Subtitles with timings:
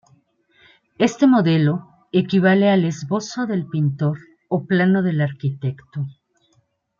[0.97, 4.17] Este modelo equivale al esbozo del pintor
[4.49, 6.07] o plano del arquitecto.